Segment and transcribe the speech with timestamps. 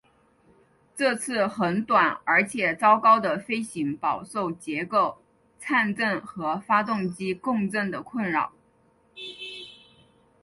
[0.95, 5.21] 这次很短而且糟糕的飞行饱受结构
[5.59, 8.51] 颤振和发动机共振的困扰。